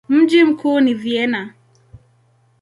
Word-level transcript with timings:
Mji 0.09 0.43
mkuu 0.43 0.79
ni 0.79 0.93
Vienna. 0.93 1.53